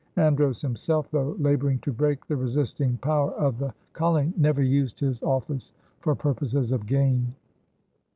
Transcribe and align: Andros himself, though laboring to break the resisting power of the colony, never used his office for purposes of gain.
Andros 0.17 0.63
himself, 0.63 1.11
though 1.11 1.35
laboring 1.37 1.77
to 1.81 1.93
break 1.93 2.25
the 2.25 2.35
resisting 2.35 2.97
power 3.03 3.33
of 3.33 3.59
the 3.59 3.71
colony, 3.93 4.33
never 4.35 4.63
used 4.63 4.99
his 4.99 5.21
office 5.21 5.73
for 5.99 6.15
purposes 6.15 6.71
of 6.71 6.87
gain. 6.87 7.35